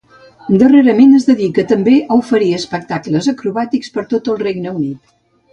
Darrerament 0.61 1.11
es 1.17 1.27
dedica 1.31 1.65
també 1.73 1.93
a 1.99 2.17
oferir 2.23 2.49
espectacles 2.61 3.29
acrobàtics 3.35 3.95
per 3.99 4.07
tot 4.15 4.33
el 4.35 4.43
Regne 4.49 4.77
Unit. 4.81 5.19